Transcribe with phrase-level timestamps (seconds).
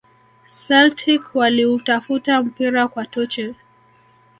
[0.67, 3.55] celtic waliutafuta mpira kwa tochi